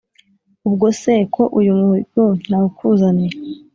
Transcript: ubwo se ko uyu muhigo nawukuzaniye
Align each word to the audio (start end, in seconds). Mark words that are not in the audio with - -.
ubwo 0.67 0.87
se 1.01 1.13
ko 1.35 1.43
uyu 1.59 1.71
muhigo 1.79 2.23
nawukuzaniye 2.49 3.35